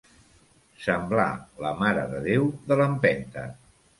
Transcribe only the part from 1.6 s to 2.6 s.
la Mare de Déu